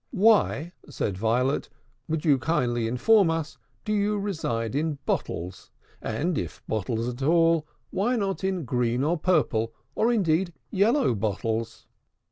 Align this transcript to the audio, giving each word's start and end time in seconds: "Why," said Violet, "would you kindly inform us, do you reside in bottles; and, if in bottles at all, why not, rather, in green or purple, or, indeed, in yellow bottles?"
"Why," 0.09 0.71
said 0.89 1.15
Violet, 1.15 1.69
"would 2.09 2.25
you 2.25 2.39
kindly 2.39 2.87
inform 2.87 3.29
us, 3.29 3.59
do 3.85 3.93
you 3.93 4.17
reside 4.17 4.73
in 4.73 4.97
bottles; 5.05 5.69
and, 6.01 6.39
if 6.39 6.57
in 6.57 6.63
bottles 6.67 7.07
at 7.07 7.21
all, 7.21 7.67
why 7.91 8.15
not, 8.15 8.41
rather, 8.41 8.47
in 8.47 8.65
green 8.65 9.03
or 9.03 9.15
purple, 9.19 9.75
or, 9.93 10.11
indeed, 10.11 10.53
in 10.71 10.79
yellow 10.79 11.13
bottles?" 11.13 11.85